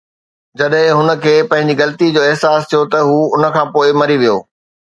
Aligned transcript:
جڏهن 0.61 0.87
هن 0.99 1.11
کي 1.25 1.33
پنهنجي 1.51 1.75
غلطي 1.81 2.09
جو 2.15 2.21
احساس 2.29 2.67
ٿيو 2.71 2.81
ته 2.91 2.99
هو 3.09 3.17
ان 3.35 3.43
کان 3.55 3.67
پوء 3.73 3.89
مري 4.01 4.17
ويو 4.21 4.37